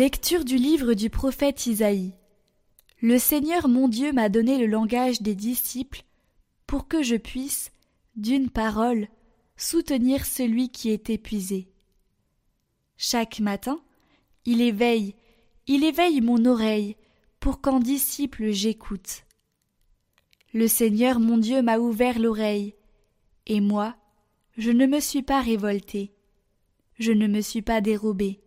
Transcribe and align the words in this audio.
Lecture 0.00 0.46
du 0.46 0.56
livre 0.56 0.94
du 0.94 1.10
prophète 1.10 1.66
Isaïe. 1.66 2.14
Le 3.02 3.18
Seigneur 3.18 3.68
mon 3.68 3.86
Dieu 3.86 4.14
m'a 4.14 4.30
donné 4.30 4.56
le 4.56 4.64
langage 4.64 5.20
des 5.20 5.34
disciples 5.34 6.04
pour 6.66 6.88
que 6.88 7.02
je 7.02 7.16
puisse, 7.16 7.70
d'une 8.16 8.48
parole, 8.48 9.08
soutenir 9.58 10.24
celui 10.24 10.70
qui 10.70 10.88
est 10.88 11.10
épuisé. 11.10 11.68
Chaque 12.96 13.40
matin, 13.40 13.78
il 14.46 14.62
éveille, 14.62 15.16
il 15.66 15.84
éveille 15.84 16.22
mon 16.22 16.46
oreille 16.46 16.96
pour 17.38 17.60
qu'en 17.60 17.78
disciple 17.78 18.52
j'écoute. 18.52 19.26
Le 20.54 20.66
Seigneur 20.66 21.20
mon 21.20 21.36
Dieu 21.36 21.60
m'a 21.60 21.78
ouvert 21.78 22.18
l'oreille, 22.18 22.74
et 23.46 23.60
moi, 23.60 23.96
je 24.56 24.70
ne 24.70 24.86
me 24.86 24.98
suis 24.98 25.22
pas 25.22 25.42
révolté, 25.42 26.14
je 26.98 27.12
ne 27.12 27.26
me 27.26 27.42
suis 27.42 27.60
pas 27.60 27.82
dérobé. 27.82 28.40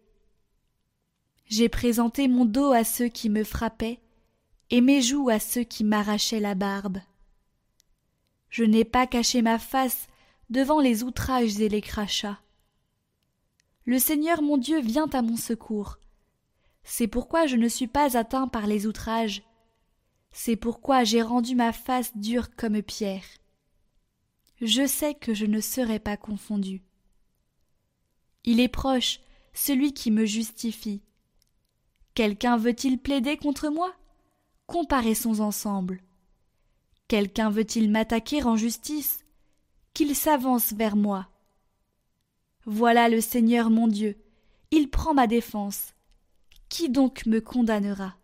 J'ai 1.45 1.69
présenté 1.69 2.27
mon 2.27 2.45
dos 2.45 2.71
à 2.71 2.83
ceux 2.83 3.07
qui 3.07 3.29
me 3.29 3.43
frappaient, 3.43 3.99
et 4.69 4.81
mes 4.81 5.01
joues 5.01 5.29
à 5.29 5.39
ceux 5.39 5.63
qui 5.63 5.83
m'arrachaient 5.83 6.39
la 6.39 6.55
barbe. 6.55 6.99
Je 8.49 8.63
n'ai 8.63 8.85
pas 8.85 9.07
caché 9.07 9.41
ma 9.41 9.59
face 9.59 10.07
devant 10.49 10.79
les 10.79 11.03
outrages 11.03 11.59
et 11.59 11.69
les 11.69 11.81
crachats. 11.81 12.39
Le 13.85 13.99
Seigneur 13.99 14.41
mon 14.41 14.57
Dieu 14.57 14.79
vient 14.79 15.09
à 15.09 15.21
mon 15.21 15.37
secours. 15.37 15.97
C'est 16.83 17.07
pourquoi 17.07 17.47
je 17.47 17.55
ne 17.55 17.67
suis 17.67 17.87
pas 17.87 18.17
atteint 18.17 18.47
par 18.47 18.67
les 18.67 18.87
outrages. 18.87 19.43
C'est 20.31 20.55
pourquoi 20.55 21.03
j'ai 21.03 21.21
rendu 21.21 21.55
ma 21.55 21.73
face 21.73 22.15
dure 22.17 22.55
comme 22.55 22.81
pierre. 22.81 23.25
Je 24.61 24.87
sais 24.87 25.13
que 25.13 25.33
je 25.33 25.45
ne 25.45 25.59
serai 25.59 25.99
pas 25.99 26.17
confondu. 26.17 26.81
Il 28.45 28.59
est 28.59 28.69
proche, 28.69 29.19
celui 29.53 29.93
qui 29.93 30.11
me 30.11 30.25
justifie. 30.25 31.01
Quelqu'un 32.15 32.57
veut-il 32.57 32.99
plaider 32.99 33.37
contre 33.37 33.69
moi? 33.69 33.91
Comparaissons 34.67 35.39
ensemble. 35.39 36.01
Quelqu'un 37.07 37.49
veut-il 37.49 37.89
m'attaquer 37.89 38.43
en 38.43 38.55
justice? 38.55 39.25
Qu'il 39.93 40.15
s'avance 40.15 40.73
vers 40.73 40.95
moi. 40.95 41.27
Voilà 42.65 43.09
le 43.09 43.19
Seigneur 43.19 43.69
mon 43.69 43.87
Dieu, 43.87 44.15
il 44.71 44.89
prend 44.89 45.13
ma 45.13 45.27
défense. 45.27 45.93
Qui 46.69 46.89
donc 46.89 47.25
me 47.25 47.41
condamnera? 47.41 48.15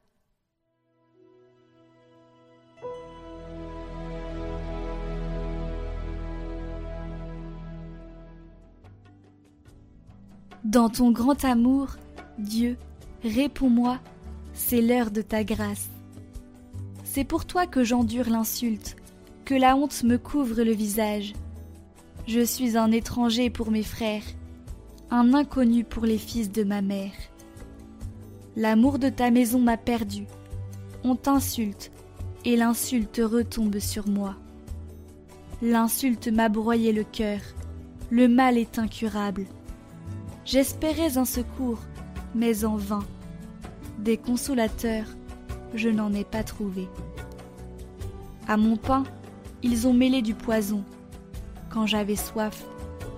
Dans 10.63 10.89
ton 10.89 11.11
grand 11.11 11.43
amour, 11.43 11.95
Dieu, 12.37 12.77
réponds-moi, 13.23 13.99
c'est 14.53 14.81
l'heure 14.81 15.11
de 15.11 15.21
ta 15.21 15.43
grâce. 15.43 15.89
C'est 17.03 17.23
pour 17.23 17.45
toi 17.45 17.65
que 17.65 17.83
j'endure 17.83 18.29
l'insulte, 18.29 18.95
que 19.45 19.55
la 19.55 19.75
honte 19.75 20.03
me 20.03 20.17
couvre 20.17 20.61
le 20.61 20.71
visage. 20.71 21.33
Je 22.27 22.41
suis 22.41 22.77
un 22.77 22.91
étranger 22.91 23.49
pour 23.49 23.71
mes 23.71 23.83
frères, 23.83 24.23
un 25.09 25.33
inconnu 25.33 25.83
pour 25.83 26.05
les 26.05 26.19
fils 26.19 26.51
de 26.51 26.63
ma 26.63 26.81
mère. 26.81 27.13
L'amour 28.55 28.99
de 28.99 29.09
ta 29.09 29.31
maison 29.31 29.59
m'a 29.59 29.77
perdu. 29.77 30.25
On 31.03 31.15
t'insulte, 31.15 31.91
et 32.45 32.55
l'insulte 32.55 33.21
retombe 33.23 33.79
sur 33.79 34.07
moi. 34.07 34.35
L'insulte 35.61 36.27
m'a 36.27 36.49
broyé 36.49 36.93
le 36.93 37.03
cœur, 37.03 37.39
le 38.11 38.27
mal 38.27 38.57
est 38.57 38.79
incurable. 38.79 39.45
J'espérais 40.45 41.17
un 41.17 41.25
secours, 41.25 41.79
mais 42.33 42.65
en 42.65 42.75
vain. 42.75 43.03
Des 43.99 44.15
consolateurs, 44.15 45.07
je 45.73 45.89
n'en 45.89 46.13
ai 46.13 46.23
pas 46.23 46.43
trouvé. 46.43 46.87
À 48.47 48.55
mon 48.55 48.77
pain, 48.77 49.03
ils 49.61 49.87
ont 49.87 49.93
mêlé 49.93 50.21
du 50.21 50.33
poison. 50.33 50.85
Quand 51.69 51.85
j'avais 51.85 52.15
soif, 52.15 52.63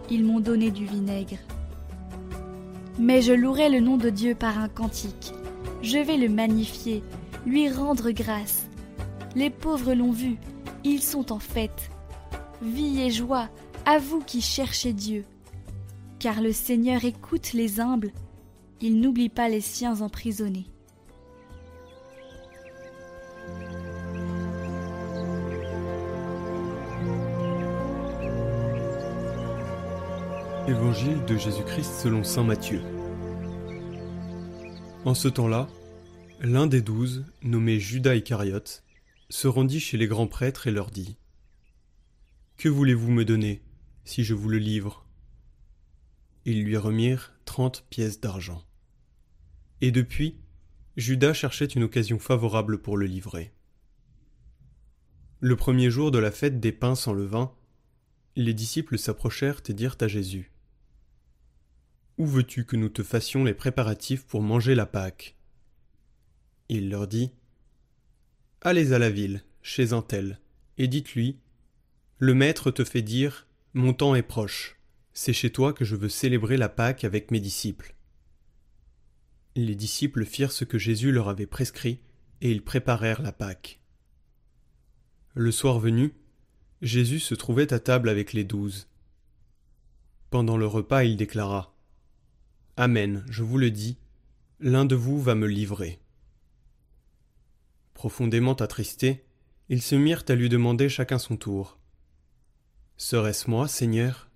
ils 0.09 0.25
m'ont 0.25 0.39
donné 0.39 0.71
du 0.71 0.85
vinaigre. 0.85 1.37
Mais 2.97 3.21
je 3.21 3.31
louerai 3.31 3.69
le 3.69 3.79
nom 3.79 3.97
de 3.97 4.09
Dieu 4.09 4.33
par 4.33 4.57
un 4.57 4.69
cantique. 4.69 5.33
Je 5.83 5.99
vais 5.99 6.17
le 6.17 6.29
magnifier, 6.29 7.03
lui 7.45 7.69
rendre 7.69 8.09
grâce. 8.09 8.65
Les 9.35 9.51
pauvres 9.51 9.93
l'ont 9.93 10.11
vu, 10.11 10.37
ils 10.83 11.03
sont 11.03 11.31
en 11.31 11.39
fête. 11.39 11.91
Vie 12.63 13.01
et 13.01 13.11
joie 13.11 13.49
à 13.85 13.99
vous 13.99 14.21
qui 14.21 14.41
cherchez 14.41 14.93
Dieu. 14.93 15.25
Car 16.17 16.41
le 16.41 16.51
Seigneur 16.51 17.05
écoute 17.05 17.53
les 17.53 17.79
humbles, 17.79 18.11
il 18.81 18.99
n'oublie 18.99 19.29
pas 19.29 19.47
les 19.47 19.61
siens 19.61 20.01
emprisonnés. 20.01 20.70
Évangile 30.71 31.25
de 31.25 31.35
Jésus-Christ 31.35 31.99
selon 32.01 32.23
Saint 32.23 32.45
Matthieu. 32.45 32.81
En 35.03 35.13
ce 35.13 35.27
temps-là, 35.27 35.67
l'un 36.39 36.65
des 36.65 36.81
douze, 36.81 37.25
nommé 37.41 37.77
Judas 37.77 38.15
Iscariote, 38.15 38.81
se 39.29 39.49
rendit 39.49 39.81
chez 39.81 39.97
les 39.97 40.07
grands 40.07 40.27
prêtres 40.27 40.67
et 40.67 40.71
leur 40.71 40.89
dit 40.89 41.17
Que 42.55 42.69
voulez-vous 42.69 43.11
me 43.11 43.25
donner 43.25 43.61
si 44.05 44.23
je 44.23 44.33
vous 44.33 44.47
le 44.47 44.59
livre? 44.59 45.05
Ils 46.45 46.63
lui 46.63 46.77
remirent 46.77 47.33
trente 47.43 47.85
pièces 47.89 48.21
d'argent. 48.21 48.63
Et 49.81 49.91
depuis, 49.91 50.37
Judas 50.95 51.33
cherchait 51.33 51.65
une 51.65 51.83
occasion 51.83 52.17
favorable 52.17 52.81
pour 52.81 52.95
le 52.95 53.07
livrer. 53.07 53.51
Le 55.41 55.57
premier 55.57 55.91
jour 55.91 56.11
de 56.11 56.19
la 56.19 56.31
fête 56.31 56.61
des 56.61 56.71
pains 56.71 56.95
sans 56.95 57.11
levain, 57.11 57.51
les 58.37 58.53
disciples 58.53 58.97
s'approchèrent 58.97 59.61
et 59.67 59.73
dirent 59.73 59.97
à 59.99 60.07
Jésus 60.07 60.51
Où 62.21 62.27
veux-tu 62.27 62.65
que 62.65 62.75
nous 62.75 62.89
te 62.89 63.01
fassions 63.01 63.43
les 63.43 63.55
préparatifs 63.55 64.27
pour 64.27 64.43
manger 64.43 64.75
la 64.75 64.85
Pâque? 64.85 65.35
Il 66.69 66.91
leur 66.91 67.07
dit 67.07 67.31
Allez 68.61 68.93
à 68.93 68.99
la 68.99 69.09
ville, 69.09 69.43
chez 69.63 69.93
un 69.93 70.03
tel, 70.03 70.39
et 70.77 70.87
dites-lui 70.87 71.39
Le 72.19 72.35
Maître 72.35 72.69
te 72.69 72.83
fait 72.83 73.01
dire 73.01 73.47
Mon 73.73 73.93
temps 73.93 74.13
est 74.13 74.21
proche, 74.21 74.79
c'est 75.13 75.33
chez 75.33 75.49
toi 75.49 75.73
que 75.73 75.83
je 75.83 75.95
veux 75.95 76.09
célébrer 76.09 76.57
la 76.57 76.69
Pâque 76.69 77.05
avec 77.05 77.31
mes 77.31 77.39
disciples. 77.39 77.95
Les 79.55 79.73
disciples 79.73 80.23
firent 80.23 80.51
ce 80.51 80.63
que 80.63 80.77
Jésus 80.77 81.11
leur 81.11 81.27
avait 81.27 81.47
prescrit, 81.47 82.01
et 82.41 82.51
ils 82.51 82.63
préparèrent 82.63 83.23
la 83.23 83.31
Pâque. 83.31 83.79
Le 85.33 85.51
soir 85.51 85.79
venu, 85.79 86.13
Jésus 86.83 87.19
se 87.19 87.33
trouvait 87.33 87.73
à 87.73 87.79
table 87.79 88.09
avec 88.09 88.31
les 88.31 88.43
douze. 88.43 88.89
Pendant 90.29 90.57
le 90.57 90.67
repas, 90.67 91.03
il 91.03 91.17
déclara 91.17 91.70
Amen, 92.77 93.25
je 93.29 93.43
vous 93.43 93.57
le 93.57 93.69
dis, 93.69 93.97
l'un 94.61 94.85
de 94.85 94.95
vous 94.95 95.21
va 95.21 95.35
me 95.35 95.45
livrer. 95.45 95.99
Profondément 97.93 98.53
attristés, 98.53 99.25
ils 99.67 99.81
se 99.81 99.95
mirent 99.95 100.23
à 100.29 100.35
lui 100.35 100.47
demander 100.47 100.87
chacun 100.87 101.19
son 101.19 101.35
tour. 101.35 101.77
Serait-ce 102.95 103.49
moi, 103.49 103.67
Seigneur? 103.67 104.29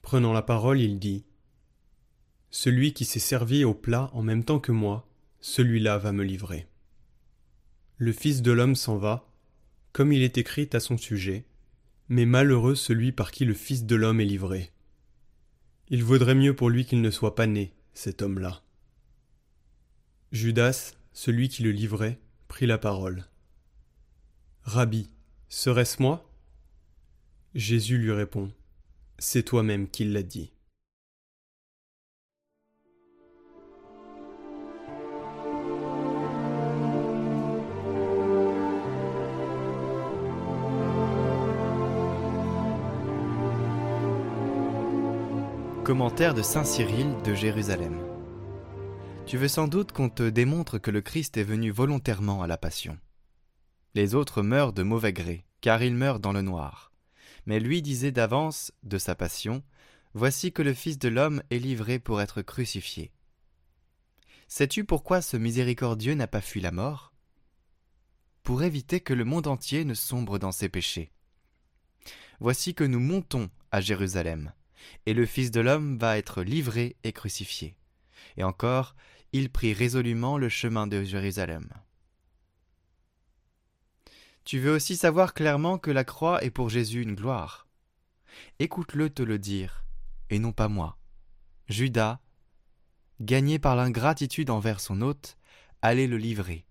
Prenant 0.00 0.32
la 0.32 0.42
parole, 0.42 0.80
il 0.80 1.00
dit 1.00 1.24
Celui 2.50 2.92
qui 2.92 3.04
s'est 3.04 3.18
servi 3.18 3.64
au 3.64 3.74
plat 3.74 4.08
en 4.12 4.22
même 4.22 4.44
temps 4.44 4.60
que 4.60 4.72
moi, 4.72 5.08
celui-là 5.40 5.98
va 5.98 6.12
me 6.12 6.22
livrer. 6.22 6.68
Le 7.98 8.12
Fils 8.12 8.42
de 8.42 8.52
l'homme 8.52 8.76
s'en 8.76 8.96
va, 8.96 9.28
comme 9.92 10.12
il 10.12 10.22
est 10.22 10.38
écrit 10.38 10.70
à 10.72 10.80
son 10.80 10.96
sujet, 10.96 11.46
mais 12.08 12.26
malheureux 12.26 12.76
celui 12.76 13.10
par 13.10 13.32
qui 13.32 13.44
le 13.44 13.54
Fils 13.54 13.84
de 13.84 13.96
l'homme 13.96 14.20
est 14.20 14.24
livré. 14.24 14.70
Il 15.88 16.02
vaudrait 16.02 16.34
mieux 16.34 16.56
pour 16.56 16.68
lui 16.68 16.84
qu'il 16.84 17.00
ne 17.00 17.10
soit 17.10 17.36
pas 17.36 17.46
né, 17.46 17.72
cet 17.94 18.20
homme-là. 18.20 18.62
Judas, 20.32 20.94
celui 21.12 21.48
qui 21.48 21.62
le 21.62 21.70
livrait, 21.70 22.18
prit 22.48 22.66
la 22.66 22.78
parole. 22.78 23.24
Rabbi, 24.62 25.08
serait-ce 25.48 26.02
moi? 26.02 26.28
Jésus 27.54 27.98
lui 27.98 28.10
répond. 28.10 28.50
C'est 29.18 29.44
toi-même 29.44 29.88
qui 29.88 30.04
l'as 30.04 30.24
dit. 30.24 30.52
Commentaire 45.86 46.34
de 46.34 46.42
Saint 46.42 46.64
Cyril 46.64 47.14
de 47.22 47.32
Jérusalem. 47.32 47.96
Tu 49.24 49.38
veux 49.38 49.46
sans 49.46 49.68
doute 49.68 49.92
qu'on 49.92 50.08
te 50.08 50.28
démontre 50.28 50.78
que 50.78 50.90
le 50.90 51.00
Christ 51.00 51.36
est 51.36 51.44
venu 51.44 51.70
volontairement 51.70 52.42
à 52.42 52.48
la 52.48 52.58
passion. 52.58 52.98
Les 53.94 54.16
autres 54.16 54.42
meurent 54.42 54.72
de 54.72 54.82
mauvais 54.82 55.12
gré, 55.12 55.46
car 55.60 55.84
ils 55.84 55.94
meurent 55.94 56.18
dans 56.18 56.32
le 56.32 56.42
noir. 56.42 56.90
Mais 57.46 57.60
lui 57.60 57.82
disait 57.82 58.10
d'avance 58.10 58.72
de 58.82 58.98
sa 58.98 59.14
passion 59.14 59.62
Voici 60.12 60.50
que 60.50 60.60
le 60.60 60.74
Fils 60.74 60.98
de 60.98 61.06
l'homme 61.06 61.40
est 61.50 61.60
livré 61.60 62.00
pour 62.00 62.20
être 62.20 62.42
crucifié. 62.42 63.12
Sais-tu 64.48 64.84
pourquoi 64.84 65.22
ce 65.22 65.36
miséricordieux 65.36 66.14
n'a 66.14 66.26
pas 66.26 66.40
fui 66.40 66.60
la 66.60 66.72
mort? 66.72 67.12
Pour 68.42 68.64
éviter 68.64 68.98
que 68.98 69.14
le 69.14 69.24
monde 69.24 69.46
entier 69.46 69.84
ne 69.84 69.94
sombre 69.94 70.40
dans 70.40 70.50
ses 70.50 70.68
péchés. 70.68 71.12
Voici 72.40 72.74
que 72.74 72.82
nous 72.82 72.98
montons 72.98 73.50
à 73.70 73.80
Jérusalem, 73.80 74.52
et 75.06 75.14
le 75.14 75.26
Fils 75.26 75.50
de 75.50 75.60
l'homme 75.60 75.98
va 75.98 76.18
être 76.18 76.42
livré 76.42 76.96
et 77.04 77.12
crucifié. 77.12 77.76
Et 78.36 78.44
encore, 78.44 78.94
il 79.32 79.50
prit 79.50 79.72
résolument 79.72 80.38
le 80.38 80.48
chemin 80.48 80.86
de 80.86 81.02
Jérusalem. 81.02 81.68
Tu 84.44 84.58
veux 84.60 84.72
aussi 84.72 84.96
savoir 84.96 85.34
clairement 85.34 85.76
que 85.76 85.90
la 85.90 86.04
croix 86.04 86.42
est 86.44 86.50
pour 86.50 86.70
Jésus 86.70 87.02
une 87.02 87.14
gloire. 87.14 87.66
Écoute-le 88.58 89.10
te 89.10 89.22
le 89.22 89.38
dire, 89.38 89.84
et 90.30 90.38
non 90.38 90.52
pas 90.52 90.68
moi. 90.68 90.98
Judas, 91.68 92.20
gagné 93.20 93.58
par 93.58 93.74
l'ingratitude 93.74 94.50
envers 94.50 94.80
son 94.80 95.02
hôte, 95.02 95.36
allait 95.82 96.06
le 96.06 96.16
livrer. 96.16 96.64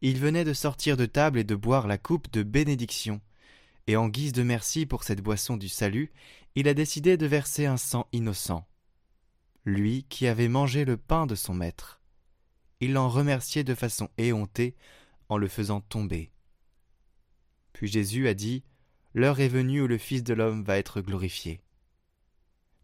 Il 0.00 0.18
venait 0.18 0.44
de 0.44 0.52
sortir 0.52 0.96
de 0.96 1.06
table 1.06 1.38
et 1.38 1.44
de 1.44 1.54
boire 1.54 1.86
la 1.86 1.98
coupe 1.98 2.30
de 2.30 2.42
bénédiction, 2.42 3.20
et 3.86 3.96
en 3.96 4.08
guise 4.08 4.32
de 4.32 4.42
merci 4.42 4.86
pour 4.86 5.04
cette 5.04 5.20
boisson 5.20 5.56
du 5.56 5.68
salut, 5.68 6.12
il 6.56 6.68
a 6.68 6.74
décidé 6.74 7.18
de 7.18 7.26
verser 7.26 7.66
un 7.66 7.76
sang 7.76 8.08
innocent. 8.12 8.66
Lui 9.66 10.06
qui 10.08 10.26
avait 10.26 10.48
mangé 10.48 10.86
le 10.86 10.96
pain 10.96 11.26
de 11.26 11.34
son 11.34 11.52
maître. 11.52 12.00
Il 12.80 12.94
l'en 12.94 13.10
remerciait 13.10 13.62
de 13.62 13.74
façon 13.74 14.08
éhontée 14.16 14.74
en 15.28 15.36
le 15.36 15.48
faisant 15.48 15.82
tomber. 15.82 16.32
Puis 17.74 17.88
Jésus 17.88 18.26
a 18.26 18.32
dit 18.32 18.64
L'heure 19.12 19.40
est 19.40 19.48
venue 19.48 19.82
où 19.82 19.86
le 19.86 19.98
Fils 19.98 20.22
de 20.22 20.32
l'homme 20.32 20.64
va 20.64 20.78
être 20.78 21.02
glorifié. 21.02 21.60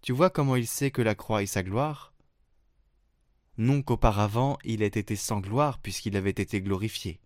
Tu 0.03 0.13
vois 0.13 0.29
comment 0.29 0.57
il 0.57 0.67
sait 0.67 0.91
que 0.91 1.03
la 1.03 1.15
croix 1.15 1.43
est 1.43 1.47
sa 1.47 1.63
gloire? 1.63 2.13
Non 3.57 3.81
qu'auparavant 3.83 4.59
il 4.65 4.83
ait 4.83 4.87
été 4.87 5.17
sans 5.17 5.41
gloire 5.41 5.79
puisqu'il 5.79 6.17
avait 6.19 6.31
été 6.31 6.61
glorifié, 6.61 7.21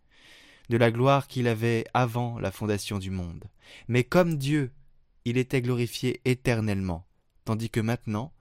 de 0.69 0.77
la 0.77 0.93
gloire 0.93 1.27
qu'il 1.27 1.49
avait 1.49 1.87
avant 1.93 2.39
la 2.39 2.53
fondation 2.53 3.01
du 3.01 3.11
monde. 3.11 3.45
Mais 3.89 4.05
comme 4.05 4.37
Dieu, 4.37 4.73
il 5.27 5.39
était 5.39 5.61
glorifié 5.61 6.21
éternellement, 6.25 7.05
tandis 7.45 7.69
que 7.69 7.81
maintenant, 7.81 8.33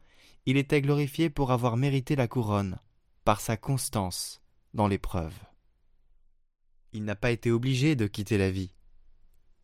il 0.46 0.56
était 0.56 0.84
glorifié 0.84 1.32
pour 1.32 1.52
avoir 1.52 1.78
mérité 1.78 2.16
la 2.16 2.28
couronne, 2.28 2.78
par 3.24 3.42
sa 3.42 3.58
constance 3.58 4.40
dans 4.76 4.88
l'épreuve. 4.88 5.34
Il 6.94 7.04
n'a 7.04 7.16
pas 7.16 7.32
été 7.32 7.50
obligé 7.50 7.96
de 7.96 8.06
quitter 8.06 8.38
la 8.38 8.52
vie. 8.52 8.72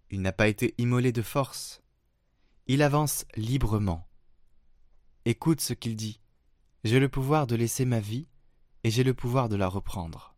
Il 0.09 0.23
n'a 0.23 0.31
pas 0.31 0.47
été 0.47 0.73
immolé 0.79 1.11
de 1.11 1.21
force. 1.21 1.83
Il 2.65 2.81
avance 2.81 3.25
librement. 3.35 4.09
Écoute 5.25 5.61
ce 5.61 5.73
qu'il 5.73 5.95
dit. 5.95 6.21
J'ai 6.83 6.99
le 6.99 7.07
pouvoir 7.07 7.45
de 7.45 7.55
laisser 7.55 7.85
ma 7.85 7.99
vie 7.99 8.27
et 8.83 8.89
j'ai 8.89 9.03
le 9.03 9.13
pouvoir 9.13 9.47
de 9.47 9.55
la 9.55 9.67
reprendre. 9.67 10.35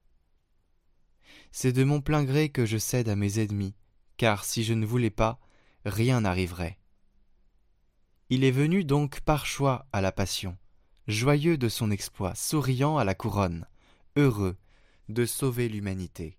C'est 1.54 1.72
de 1.72 1.86
mon 1.86 2.02
plein 2.02 2.26
gré 2.26 2.50
que 2.50 2.66
je 2.66 2.78
cède 2.78 3.08
à 3.08 3.16
mes 3.16 3.40
ennemis, 3.40 3.74
car 4.18 4.44
si 4.44 4.66
je 4.66 4.74
ne 4.74 4.86
voulais 4.86 5.10
pas, 5.10 5.40
rien 5.86 6.22
n'arriverait. 6.22 6.78
Il 8.30 8.44
est 8.44 8.52
venu 8.52 8.84
donc 8.84 9.22
par 9.22 9.46
choix 9.46 9.86
à 9.92 10.02
la 10.02 10.12
passion, 10.12 10.58
joyeux 11.08 11.58
de 11.58 11.70
son 11.70 11.92
exploit, 11.92 12.36
souriant 12.36 12.98
à 12.98 13.04
la 13.04 13.16
couronne, 13.16 13.68
heureux 14.16 14.58
de 15.10 15.26
sauver 15.26 15.70
l'humanité. 15.70 16.38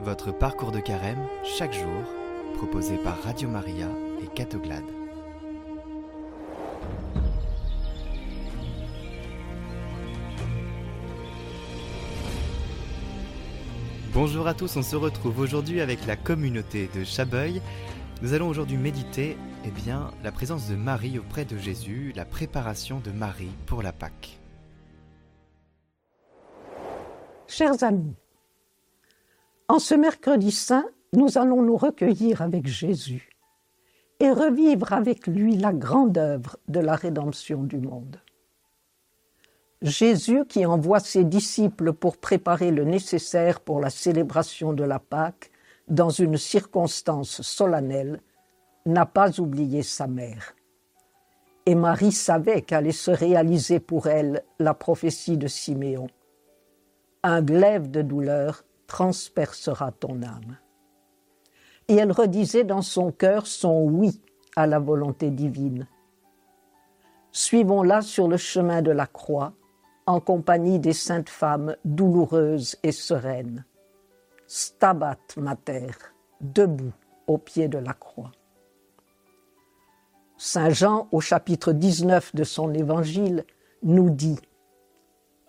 Votre 0.00 0.32
parcours 0.32 0.72
de 0.72 0.80
carême 0.80 1.28
chaque 1.44 1.74
jour, 1.74 2.02
proposé 2.54 2.96
par 2.98 3.22
Radio 3.22 3.48
Maria 3.48 3.88
et 4.22 4.26
Catoglade. 4.34 5.01
Bonjour 14.14 14.46
à 14.46 14.52
tous, 14.52 14.76
on 14.76 14.82
se 14.82 14.94
retrouve 14.94 15.38
aujourd'hui 15.38 15.80
avec 15.80 16.06
la 16.06 16.16
communauté 16.16 16.90
de 16.94 17.02
Chabeuil. 17.02 17.62
Nous 18.20 18.34
allons 18.34 18.46
aujourd'hui 18.46 18.76
méditer 18.76 19.38
eh 19.64 19.70
bien, 19.70 20.10
la 20.22 20.30
présence 20.30 20.68
de 20.68 20.76
Marie 20.76 21.18
auprès 21.18 21.46
de 21.46 21.56
Jésus, 21.56 22.12
la 22.14 22.26
préparation 22.26 23.00
de 23.00 23.10
Marie 23.10 23.52
pour 23.64 23.82
la 23.82 23.90
Pâque. 23.94 24.38
Chers 27.48 27.82
amis, 27.82 28.14
en 29.68 29.78
ce 29.78 29.94
mercredi 29.94 30.50
saint, 30.50 30.84
nous 31.14 31.38
allons 31.38 31.62
nous 31.62 31.78
recueillir 31.78 32.42
avec 32.42 32.66
Jésus 32.66 33.30
et 34.20 34.30
revivre 34.30 34.92
avec 34.92 35.26
lui 35.26 35.56
la 35.56 35.72
grande 35.72 36.18
œuvre 36.18 36.58
de 36.68 36.80
la 36.80 36.96
rédemption 36.96 37.62
du 37.62 37.78
monde. 37.78 38.20
Jésus, 39.82 40.44
qui 40.48 40.64
envoie 40.64 41.00
ses 41.00 41.24
disciples 41.24 41.92
pour 41.92 42.16
préparer 42.16 42.70
le 42.70 42.84
nécessaire 42.84 43.58
pour 43.60 43.80
la 43.80 43.90
célébration 43.90 44.72
de 44.72 44.84
la 44.84 45.00
Pâque 45.00 45.50
dans 45.88 46.10
une 46.10 46.36
circonstance 46.36 47.42
solennelle, 47.42 48.20
n'a 48.86 49.06
pas 49.06 49.40
oublié 49.40 49.82
sa 49.82 50.06
mère. 50.06 50.54
Et 51.66 51.74
Marie 51.74 52.12
savait 52.12 52.62
qu'allait 52.62 52.92
se 52.92 53.10
réaliser 53.10 53.80
pour 53.80 54.06
elle 54.06 54.44
la 54.60 54.74
prophétie 54.74 55.36
de 55.36 55.48
Siméon. 55.48 56.06
Un 57.24 57.42
glaive 57.42 57.90
de 57.90 58.02
douleur 58.02 58.64
transpercera 58.86 59.90
ton 59.92 60.22
âme. 60.22 60.58
Et 61.88 61.96
elle 61.96 62.12
redisait 62.12 62.64
dans 62.64 62.82
son 62.82 63.10
cœur 63.10 63.46
son 63.48 63.82
oui 63.82 64.20
à 64.54 64.66
la 64.66 64.78
volonté 64.78 65.30
divine. 65.30 65.88
Suivons-la 67.32 68.02
sur 68.02 68.28
le 68.28 68.36
chemin 68.36 68.82
de 68.82 68.90
la 68.90 69.06
croix 69.06 69.54
en 70.06 70.20
compagnie 70.20 70.78
des 70.78 70.92
saintes 70.92 71.28
femmes 71.28 71.76
douloureuses 71.84 72.76
et 72.82 72.92
sereines. 72.92 73.64
Stabat 74.46 75.18
mater, 75.36 75.90
debout 76.40 76.92
au 77.26 77.38
pied 77.38 77.68
de 77.68 77.78
la 77.78 77.92
croix. 77.92 78.32
Saint 80.36 80.70
Jean, 80.70 81.08
au 81.12 81.20
chapitre 81.20 81.72
19 81.72 82.34
de 82.34 82.44
son 82.44 82.74
évangile, 82.74 83.44
nous 83.82 84.10
dit 84.10 84.40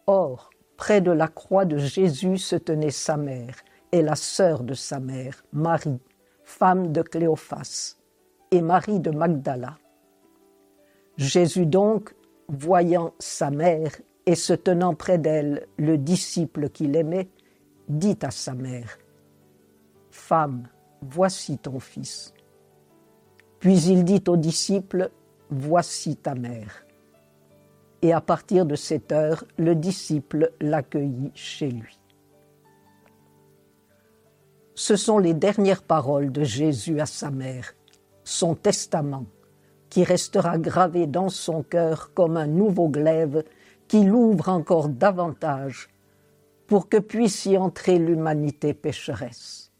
Or, 0.05 0.51
près 0.77 1.01
de 1.01 1.11
la 1.11 1.27
croix 1.27 1.65
de 1.65 1.77
Jésus 1.77 2.37
se 2.37 2.55
tenait 2.55 2.91
sa 2.91 3.17
mère 3.17 3.55
et 3.91 4.01
la 4.01 4.15
sœur 4.15 4.63
de 4.63 4.73
sa 4.73 4.99
mère, 4.99 5.43
Marie, 5.51 5.99
femme 6.43 6.91
de 6.91 7.01
Cléophas, 7.01 7.95
et 8.51 8.61
Marie 8.61 8.99
de 8.99 9.11
Magdala. 9.11 9.77
Jésus 11.17 11.65
donc, 11.65 12.15
voyant 12.47 13.13
sa 13.19 13.49
mère 13.49 13.91
et 14.25 14.35
se 14.35 14.53
tenant 14.53 14.93
près 14.93 15.17
d'elle 15.17 15.67
le 15.77 15.97
disciple 15.97 16.69
qu'il 16.69 16.95
aimait, 16.95 17.29
dit 17.89 18.17
à 18.21 18.31
sa 18.31 18.53
mère, 18.53 18.97
Femme, 20.11 20.67
voici 21.01 21.57
ton 21.57 21.79
fils. 21.79 22.33
Puis 23.59 23.81
il 23.83 24.03
dit 24.03 24.23
au 24.27 24.37
disciple, 24.37 25.09
Voici 25.49 26.15
ta 26.15 26.33
mère. 26.33 26.85
Et 28.01 28.11
à 28.11 28.21
partir 28.21 28.65
de 28.65 28.75
cette 28.75 29.11
heure, 29.11 29.43
le 29.57 29.75
disciple 29.75 30.51
l'accueillit 30.59 31.31
chez 31.35 31.69
lui. 31.69 31.99
Ce 34.75 34.95
sont 34.95 35.19
les 35.19 35.35
dernières 35.35 35.83
paroles 35.83 36.31
de 36.31 36.43
Jésus 36.43 36.99
à 36.99 37.05
sa 37.05 37.29
mère, 37.29 37.75
son 38.23 38.55
testament, 38.55 39.25
qui 39.89 40.03
restera 40.03 40.57
gravé 40.57 41.05
dans 41.05 41.29
son 41.29 41.61
cœur 41.61 42.13
comme 42.15 42.35
un 42.35 42.47
nouveau 42.47 42.89
glaive 42.89 43.43
qui 43.87 44.03
l'ouvre 44.03 44.49
encore 44.49 44.89
davantage 44.89 45.89
pour 46.67 46.89
que 46.89 46.97
puisse 46.97 47.45
y 47.45 47.57
entrer 47.57 47.99
l'humanité 47.99 48.73
pécheresse. 48.73 49.71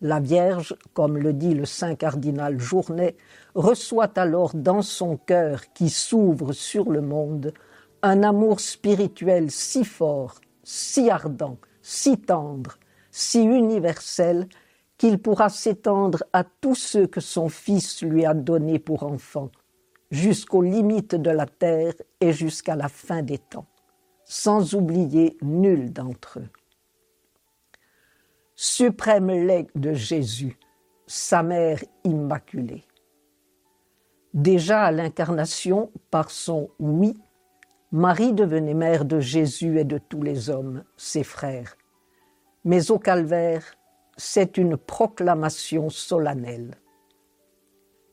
La 0.00 0.20
Vierge, 0.20 0.76
comme 0.94 1.18
le 1.18 1.32
dit 1.32 1.54
le 1.54 1.64
saint 1.64 1.96
cardinal 1.96 2.60
Journet, 2.60 3.16
reçoit 3.54 4.16
alors 4.18 4.54
dans 4.54 4.82
son 4.82 5.16
cœur 5.16 5.72
qui 5.72 5.90
s'ouvre 5.90 6.52
sur 6.52 6.90
le 6.90 7.00
monde 7.00 7.52
un 8.02 8.22
amour 8.22 8.60
spirituel 8.60 9.50
si 9.50 9.84
fort, 9.84 10.40
si 10.62 11.10
ardent, 11.10 11.58
si 11.82 12.16
tendre, 12.16 12.78
si 13.10 13.42
universel 13.42 14.48
qu'il 14.98 15.18
pourra 15.18 15.48
s'étendre 15.48 16.22
à 16.32 16.44
tous 16.44 16.74
ceux 16.74 17.06
que 17.06 17.20
son 17.20 17.48
Fils 17.48 18.02
lui 18.02 18.24
a 18.24 18.34
donnés 18.34 18.78
pour 18.78 19.02
enfants, 19.02 19.50
jusqu'aux 20.10 20.62
limites 20.62 21.14
de 21.14 21.30
la 21.30 21.46
terre 21.46 21.94
et 22.20 22.32
jusqu'à 22.32 22.76
la 22.76 22.88
fin 22.88 23.22
des 23.22 23.38
temps, 23.38 23.66
sans 24.24 24.74
oublier 24.74 25.36
nul 25.42 25.92
d'entre 25.92 26.40
eux. 26.40 26.48
Suprême 28.54 29.28
legs 29.28 29.70
de 29.74 29.92
Jésus, 29.92 30.58
sa 31.06 31.42
mère 31.42 31.82
immaculée. 32.04 32.84
Déjà 34.34 34.84
à 34.84 34.92
l'incarnation, 34.92 35.90
par 36.10 36.30
son 36.30 36.70
oui, 36.78 37.14
Marie 37.92 38.34
devenait 38.34 38.74
mère 38.74 39.04
de 39.04 39.20
Jésus 39.20 39.78
et 39.78 39.84
de 39.84 39.98
tous 39.98 40.22
les 40.22 40.50
hommes, 40.50 40.84
ses 40.96 41.24
frères. 41.24 41.76
Mais 42.64 42.90
au 42.90 42.98
calvaire, 42.98 43.64
c'est 44.16 44.58
une 44.58 44.76
proclamation 44.76 45.88
solennelle. 45.88 46.74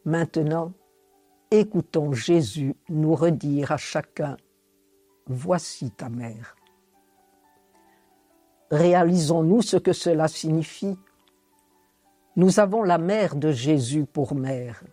Maintenant, 0.06 0.72
écoutons 1.60 2.14
Jésus 2.14 2.76
nous 2.90 3.16
redire 3.16 3.72
à 3.72 3.78
chacun 3.78 4.38
Voici 5.28 5.90
ta 5.92 6.10
mère. 6.10 6.56
Réalisons-nous 8.72 9.62
ce 9.62 9.78
que 9.78 9.94
cela 9.94 10.28
signifie 10.28 10.98
Nous 12.36 12.60
avons 12.60 12.84
la 12.84 12.98
mère 12.98 13.36
de 13.36 13.52
Jésus 13.52 14.06
pour 14.06 14.36
mère. 14.36 14.84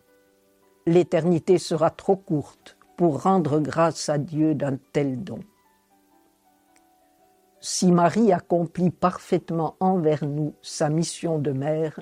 L'éternité 0.86 1.58
sera 1.58 1.90
trop 1.90 2.16
courte 2.16 2.78
pour 2.96 3.22
rendre 3.22 3.60
grâce 3.60 4.08
à 4.08 4.18
Dieu 4.18 4.54
d'un 4.54 4.78
tel 4.92 5.22
don. 5.22 5.40
Si 7.60 7.92
Marie 7.92 8.32
accomplit 8.32 8.90
parfaitement 8.90 9.76
envers 9.80 10.24
nous 10.26 10.54
sa 10.62 10.88
mission 10.88 11.38
de 11.38 11.52
mère, 11.52 12.00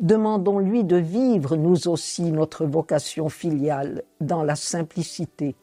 demandons-lui 0.00 0.84
de 0.84 0.96
vivre 0.96 1.56
nous 1.56 1.88
aussi 1.88 2.32
notre 2.32 2.64
vocation 2.66 3.28
filiale 3.28 4.02
dans 4.20 4.42
la 4.42 4.56
simplicité, 4.56 5.56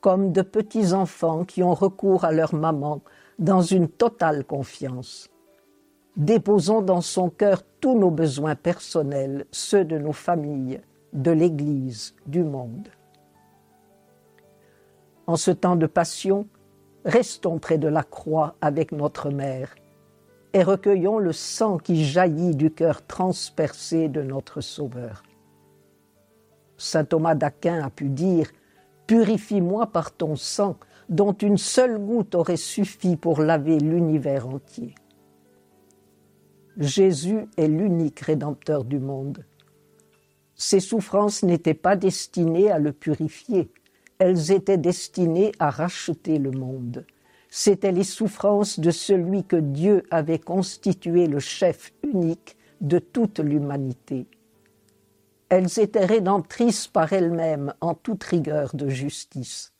comme 0.00 0.32
de 0.32 0.42
petits 0.42 0.92
enfants 0.92 1.44
qui 1.44 1.62
ont 1.62 1.74
recours 1.74 2.24
à 2.24 2.32
leur 2.32 2.54
maman 2.54 3.00
dans 3.38 3.62
une 3.62 3.88
totale 3.88 4.44
confiance. 4.44 5.28
Déposons 6.16 6.82
dans 6.82 7.00
son 7.00 7.30
cœur 7.30 7.62
tous 7.80 7.98
nos 7.98 8.10
besoins 8.10 8.54
personnels, 8.54 9.46
ceux 9.50 9.84
de 9.84 9.98
nos 9.98 10.12
familles, 10.12 10.80
de 11.12 11.30
l'Église, 11.30 12.14
du 12.26 12.44
monde. 12.44 12.88
En 15.26 15.36
ce 15.36 15.50
temps 15.50 15.76
de 15.76 15.86
passion, 15.86 16.46
restons 17.04 17.58
près 17.58 17.78
de 17.78 17.88
la 17.88 18.02
croix 18.02 18.56
avec 18.60 18.92
notre 18.92 19.30
mère 19.30 19.74
et 20.54 20.62
recueillons 20.62 21.18
le 21.18 21.32
sang 21.32 21.78
qui 21.78 22.04
jaillit 22.04 22.54
du 22.54 22.70
cœur 22.70 23.06
transpercé 23.06 24.08
de 24.08 24.22
notre 24.22 24.60
Sauveur. 24.60 25.22
Saint 26.76 27.04
Thomas 27.04 27.34
d'Aquin 27.34 27.82
a 27.82 27.90
pu 27.90 28.08
dire 28.08 28.50
Purifie-moi 29.06 29.86
par 29.86 30.12
ton 30.12 30.36
sang, 30.36 30.76
dont 31.08 31.32
une 31.32 31.58
seule 31.58 31.98
goutte 31.98 32.34
aurait 32.34 32.56
suffi 32.56 33.16
pour 33.16 33.40
laver 33.40 33.78
l'univers 33.78 34.48
entier. 34.48 34.94
Jésus 36.78 37.46
est 37.56 37.68
l'unique 37.68 38.20
rédempteur 38.20 38.84
du 38.84 38.98
monde. 38.98 39.44
Ses 40.54 40.80
souffrances 40.80 41.42
n'étaient 41.42 41.74
pas 41.74 41.96
destinées 41.96 42.70
à 42.70 42.78
le 42.78 42.92
purifier, 42.92 43.70
elles 44.18 44.52
étaient 44.52 44.78
destinées 44.78 45.52
à 45.58 45.70
racheter 45.70 46.38
le 46.38 46.52
monde 46.52 47.04
c'étaient 47.54 47.92
les 47.92 48.02
souffrances 48.02 48.80
de 48.80 48.90
celui 48.90 49.44
que 49.44 49.56
Dieu 49.56 50.04
avait 50.10 50.38
constitué 50.38 51.26
le 51.26 51.38
chef 51.38 51.92
unique 52.02 52.56
de 52.80 52.98
toute 52.98 53.40
l'humanité. 53.40 54.26
Elles 55.50 55.78
étaient 55.78 56.06
rédemptrices 56.06 56.88
par 56.88 57.12
elles-mêmes 57.12 57.74
en 57.82 57.92
toute 57.92 58.24
rigueur 58.24 58.74
de 58.74 58.88
justice. 58.88 59.74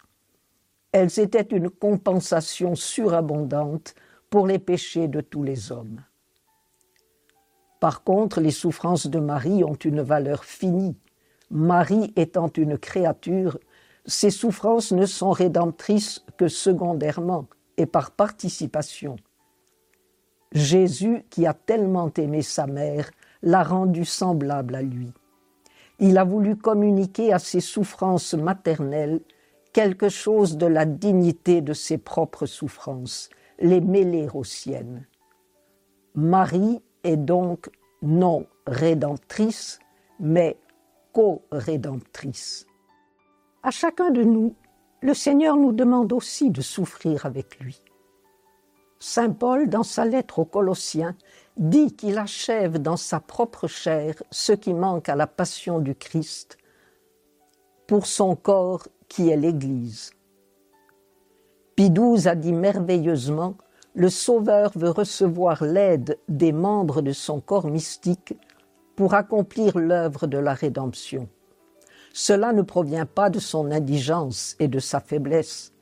Elles 0.92 1.18
étaient 1.18 1.48
une 1.50 1.70
compensation 1.70 2.74
surabondante 2.74 3.94
pour 4.28 4.46
les 4.46 4.58
péchés 4.58 5.08
de 5.08 5.22
tous 5.22 5.42
les 5.42 5.72
hommes. 5.72 6.04
Par 7.80 8.04
contre, 8.04 8.42
les 8.42 8.50
souffrances 8.50 9.06
de 9.06 9.18
Marie 9.18 9.64
ont 9.64 9.76
une 9.76 10.02
valeur 10.02 10.44
finie. 10.44 10.98
Marie 11.48 12.12
étant 12.16 12.52
une 12.54 12.76
créature, 12.76 13.58
ses 14.04 14.30
souffrances 14.30 14.92
ne 14.92 15.06
sont 15.06 15.30
rédemptrices 15.30 16.22
que 16.36 16.48
secondairement, 16.48 17.46
et 17.76 17.86
par 17.86 18.10
participation. 18.10 19.16
Jésus, 20.52 21.24
qui 21.30 21.46
a 21.46 21.54
tellement 21.54 22.12
aimé 22.16 22.42
sa 22.42 22.66
mère, 22.66 23.10
l'a 23.42 23.62
rendu 23.62 24.04
semblable 24.04 24.74
à 24.74 24.82
lui. 24.82 25.12
Il 25.98 26.18
a 26.18 26.24
voulu 26.24 26.56
communiquer 26.56 27.32
à 27.32 27.38
ses 27.38 27.60
souffrances 27.60 28.34
maternelles 28.34 29.20
quelque 29.72 30.08
chose 30.08 30.56
de 30.56 30.66
la 30.66 30.84
dignité 30.84 31.60
de 31.60 31.72
ses 31.72 31.98
propres 31.98 32.46
souffrances, 32.46 33.30
les 33.58 33.80
mêler 33.80 34.28
aux 34.34 34.44
siennes. 34.44 35.06
Marie 36.14 36.82
est 37.04 37.16
donc 37.16 37.70
non 38.02 38.46
rédemptrice, 38.66 39.78
mais 40.20 40.58
co-rédemptrice. 41.12 42.66
À 43.62 43.70
chacun 43.70 44.10
de 44.10 44.22
nous, 44.22 44.54
le 45.02 45.14
Seigneur 45.14 45.56
nous 45.56 45.72
demande 45.72 46.12
aussi 46.12 46.50
de 46.50 46.60
souffrir 46.60 47.26
avec 47.26 47.58
lui. 47.58 47.80
Saint 49.00 49.30
Paul, 49.30 49.68
dans 49.68 49.82
sa 49.82 50.04
lettre 50.04 50.38
aux 50.38 50.44
Colossiens, 50.44 51.16
dit 51.56 51.96
qu'il 51.96 52.18
achève 52.18 52.78
dans 52.78 52.96
sa 52.96 53.18
propre 53.18 53.66
chair 53.66 54.22
ce 54.30 54.52
qui 54.52 54.72
manque 54.72 55.08
à 55.08 55.16
la 55.16 55.26
passion 55.26 55.80
du 55.80 55.96
Christ 55.96 56.56
pour 57.88 58.06
son 58.06 58.36
corps 58.36 58.86
qui 59.08 59.28
est 59.28 59.36
l'Église. 59.36 60.12
XII 61.76 62.28
a 62.28 62.36
dit 62.36 62.52
merveilleusement 62.52 63.56
Le 63.94 64.08
Sauveur 64.08 64.70
veut 64.76 64.90
recevoir 64.90 65.64
l'aide 65.64 66.18
des 66.28 66.52
membres 66.52 67.02
de 67.02 67.12
son 67.12 67.40
corps 67.40 67.66
mystique 67.66 68.34
pour 68.94 69.14
accomplir 69.14 69.78
l'œuvre 69.78 70.28
de 70.28 70.38
la 70.38 70.54
rédemption. 70.54 71.28
Cela 72.12 72.52
ne 72.52 72.62
provient 72.62 73.06
pas 73.06 73.30
de 73.30 73.38
son 73.38 73.70
indigence 73.70 74.56
et 74.58 74.68
de 74.68 74.78
sa 74.78 75.00
faiblesse, 75.00 75.72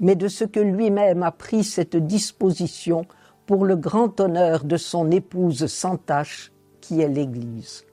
mais 0.00 0.16
de 0.16 0.28
ce 0.28 0.44
que 0.44 0.60
lui-même 0.60 1.22
a 1.22 1.30
pris 1.30 1.64
cette 1.64 1.96
disposition 1.96 3.06
pour 3.46 3.64
le 3.64 3.76
grand 3.76 4.20
honneur 4.20 4.64
de 4.64 4.76
son 4.76 5.10
épouse 5.10 5.66
sans 5.66 5.96
tache, 5.96 6.52
qui 6.80 7.00
est 7.00 7.08
l'Église. 7.08 7.84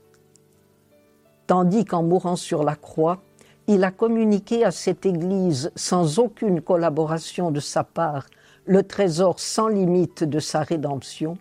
Tandis 1.45 1.85
qu'en 1.85 2.03
mourant 2.03 2.35
sur 2.35 2.63
la 2.63 2.75
croix, 2.75 3.21
il 3.67 3.83
a 3.83 3.91
communiqué 3.91 4.65
à 4.65 4.71
cette 4.71 5.05
Église, 5.05 5.71
sans 5.75 6.17
aucune 6.17 6.61
collaboration 6.61 7.51
de 7.51 7.59
sa 7.59 7.83
part, 7.83 8.25
le 8.65 8.83
trésor 8.83 9.39
sans 9.39 9.67
limite 9.67 10.23
de 10.23 10.39
sa 10.39 10.61
rédemption, 10.61 11.37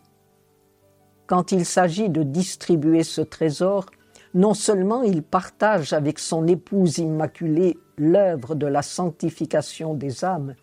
quand 1.27 1.53
il 1.53 1.67
s'agit 1.67 2.09
de 2.09 2.23
distribuer 2.23 3.03
ce 3.03 3.21
trésor, 3.21 3.87
non 4.35 4.55
seulement 4.55 5.03
il 5.03 5.23
partage 5.23 5.93
avec 5.93 6.19
son 6.19 6.47
épouse 6.47 6.99
immaculée 6.99 7.79
l'œuvre 7.97 8.55
de 8.55 8.67
la 8.67 8.83
sanctification 8.83 9.95
des 9.95 10.25
âmes, 10.25 10.55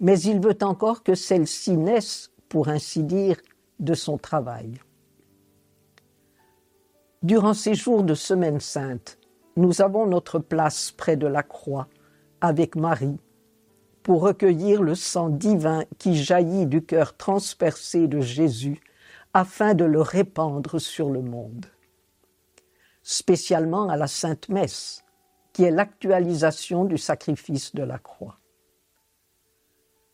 mais 0.00 0.20
il 0.20 0.40
veut 0.40 0.58
encore 0.62 1.02
que 1.02 1.14
celle-ci 1.14 1.76
naisse, 1.76 2.30
pour 2.48 2.68
ainsi 2.68 3.02
dire, 3.02 3.36
de 3.78 3.94
son 3.94 4.18
travail. 4.18 4.80
Durant 7.22 7.54
ces 7.54 7.74
jours 7.74 8.04
de 8.04 8.14
Semaine 8.14 8.60
sainte, 8.60 9.18
nous 9.56 9.82
avons 9.82 10.06
notre 10.06 10.38
place 10.38 10.92
près 10.92 11.16
de 11.16 11.26
la 11.26 11.42
croix, 11.42 11.88
avec 12.40 12.76
Marie, 12.76 13.18
pour 14.02 14.22
recueillir 14.22 14.82
le 14.82 14.94
sang 14.94 15.28
divin 15.28 15.84
qui 15.98 16.14
jaillit 16.14 16.66
du 16.66 16.82
cœur 16.82 17.16
transpercé 17.16 18.06
de 18.06 18.20
Jésus, 18.20 18.80
afin 19.34 19.74
de 19.74 19.84
le 19.84 20.00
répandre 20.00 20.80
sur 20.80 21.10
le 21.10 21.22
monde 21.22 21.66
spécialement 23.08 23.88
à 23.88 23.96
la 23.96 24.06
Sainte 24.06 24.50
Messe, 24.50 25.02
qui 25.54 25.64
est 25.64 25.70
l'actualisation 25.70 26.84
du 26.84 26.98
sacrifice 26.98 27.74
de 27.74 27.82
la 27.82 27.96
croix. 27.96 28.38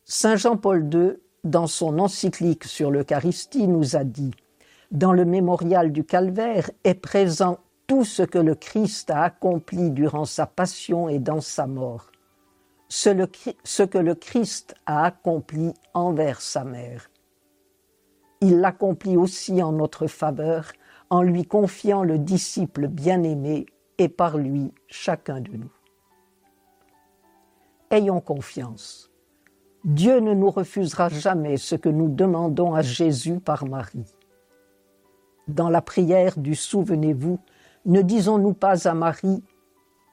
Saint 0.04 0.36
Jean-Paul 0.36 0.88
II, 0.94 1.16
dans 1.42 1.66
son 1.66 1.98
encyclique 1.98 2.62
sur 2.62 2.92
l'Eucharistie, 2.92 3.66
nous 3.66 3.96
a 3.96 4.04
dit 4.04 4.30
Dans 4.92 5.12
le 5.12 5.24
mémorial 5.24 5.90
du 5.90 6.04
Calvaire 6.04 6.70
est 6.84 6.94
présent 6.94 7.58
tout 7.88 8.04
ce 8.04 8.22
que 8.22 8.38
le 8.38 8.54
Christ 8.54 9.10
a 9.10 9.24
accompli 9.24 9.90
durant 9.90 10.24
sa 10.24 10.46
passion 10.46 11.08
et 11.08 11.18
dans 11.18 11.40
sa 11.40 11.66
mort, 11.66 12.12
ce, 12.88 13.82
que 13.82 13.98
le 13.98 14.14
Christ 14.14 14.76
a 14.86 15.04
accompli 15.04 15.74
envers 15.94 16.40
sa 16.40 16.62
mère. 16.62 17.10
Il 18.40 18.60
l'accomplit 18.60 19.16
aussi 19.16 19.64
en 19.64 19.72
notre 19.72 20.06
faveur 20.06 20.70
en 21.10 21.22
lui 21.22 21.44
confiant 21.44 22.02
le 22.02 22.18
disciple 22.18 22.88
bien-aimé 22.88 23.66
et 23.98 24.08
par 24.08 24.36
lui 24.38 24.72
chacun 24.86 25.40
de 25.40 25.52
nous. 25.52 25.72
Ayons 27.90 28.20
confiance. 28.20 29.10
Dieu 29.84 30.18
ne 30.20 30.32
nous 30.32 30.50
refusera 30.50 31.08
jamais 31.10 31.56
ce 31.56 31.74
que 31.74 31.90
nous 31.90 32.08
demandons 32.08 32.74
à 32.74 32.82
Jésus 32.82 33.38
par 33.38 33.66
Marie. 33.66 34.14
Dans 35.46 35.68
la 35.68 35.82
prière 35.82 36.38
du 36.38 36.54
Souvenez-vous, 36.54 37.38
ne 37.84 38.00
disons-nous 38.00 38.54
pas 38.54 38.88
à 38.88 38.94
Marie 38.94 39.42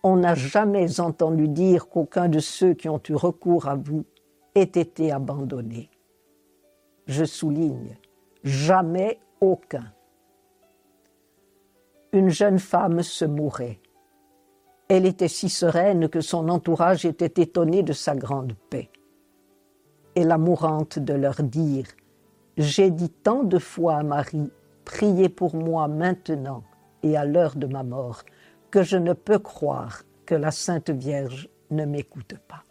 On 0.03 0.17
n'a 0.17 0.36
jamais 0.36 1.00
entendu 1.00 1.48
dire 1.48 1.88
qu'aucun 1.88 2.27
de 2.27 2.39
ceux 2.39 2.74
qui 2.74 2.89
ont 2.89 3.01
eu 3.07 3.15
recours 3.15 3.69
à 3.69 3.75
vous 3.75 4.03
ait 4.55 4.63
été 4.63 5.12
abandonné. 5.12 5.89
Je 7.07 7.24
souligne, 7.24 7.98
jamais 8.43 9.19
aucun 9.39 9.93
une 12.13 12.29
jeune 12.29 12.59
femme 12.59 13.03
se 13.03 13.25
mourait. 13.25 13.79
Elle 14.89 15.05
était 15.05 15.29
si 15.29 15.47
sereine 15.47 16.09
que 16.09 16.19
son 16.19 16.49
entourage 16.49 17.05
était 17.05 17.41
étonné 17.41 17.83
de 17.83 17.93
sa 17.93 18.15
grande 18.15 18.53
paix. 18.69 18.89
Et 20.15 20.25
la 20.25 20.37
mourante 20.37 20.99
de 20.99 21.13
leur 21.13 21.41
dire 21.41 21.85
J'ai 22.57 22.91
dit 22.91 23.09
tant 23.09 23.43
de 23.43 23.57
fois 23.57 23.95
à 23.95 24.03
Marie, 24.03 24.51
priez 24.83 25.29
pour 25.29 25.55
moi 25.55 25.87
maintenant 25.87 26.63
et 27.03 27.15
à 27.15 27.23
l'heure 27.23 27.55
de 27.55 27.67
ma 27.67 27.83
mort, 27.83 28.23
que 28.69 28.83
je 28.83 28.97
ne 28.97 29.13
peux 29.13 29.39
croire 29.39 30.03
que 30.25 30.35
la 30.35 30.51
Sainte 30.51 30.89
Vierge 30.89 31.49
ne 31.69 31.85
m'écoute 31.85 32.35
pas. 32.47 32.63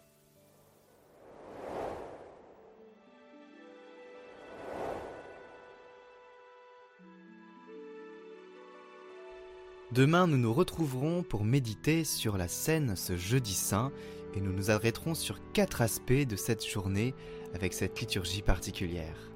Demain, 9.91 10.25
nous 10.25 10.37
nous 10.37 10.53
retrouverons 10.53 11.21
pour 11.21 11.43
méditer 11.43 12.05
sur 12.05 12.37
la 12.37 12.47
scène 12.47 12.95
ce 12.95 13.17
jeudi 13.17 13.53
saint 13.53 13.91
et 14.33 14.39
nous 14.39 14.53
nous 14.53 14.71
arrêterons 14.71 15.15
sur 15.15 15.39
quatre 15.51 15.81
aspects 15.81 16.13
de 16.13 16.37
cette 16.37 16.65
journée 16.65 17.13
avec 17.53 17.73
cette 17.73 17.99
liturgie 17.99 18.41
particulière. 18.41 19.30